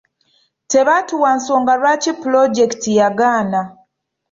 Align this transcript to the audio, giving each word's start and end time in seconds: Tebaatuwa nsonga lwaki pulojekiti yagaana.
Tebaatuwa 0.71 1.29
nsonga 1.37 1.73
lwaki 1.81 2.11
pulojekiti 2.21 2.89
yagaana. 2.99 3.59